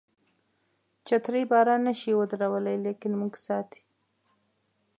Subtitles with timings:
[1.07, 3.81] چترۍ باران نشي ودرولای لیکن موږ ساتي.